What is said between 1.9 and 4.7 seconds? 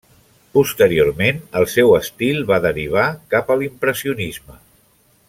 estil va derivar cap a l'impressionisme.